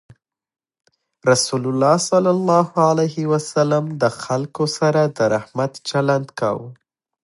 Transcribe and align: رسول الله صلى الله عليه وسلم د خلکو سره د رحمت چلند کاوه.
رسول 1.31 1.63
الله 1.71 1.95
صلى 2.09 2.31
الله 2.37 2.67
عليه 2.89 3.15
وسلم 3.31 3.83
د 4.01 4.03
خلکو 4.23 4.63
سره 4.77 5.01
د 5.17 5.19
رحمت 5.33 5.71
چلند 5.89 6.27
کاوه. 6.39 6.69